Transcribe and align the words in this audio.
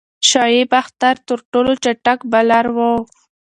شعیب 0.29 0.71
اختر 0.81 1.15
تر 1.27 1.37
ټولو 1.51 1.71
چټک 1.83 2.19
بالر 2.31 2.65
وو. 2.75 2.93